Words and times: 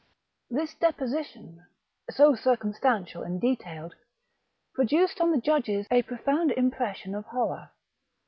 This 0.49 0.73
deposition, 0.73 1.63
so 2.09 2.33
circumstantial 2.33 3.21
and 3.21 3.39
detailed, 3.39 3.93
pro 4.73 4.83
duced 4.85 5.21
on 5.21 5.29
the 5.29 5.39
judges 5.39 5.85
a 5.91 6.01
profound 6.01 6.49
impression 6.53 7.13
of 7.13 7.25
horror. 7.25 7.69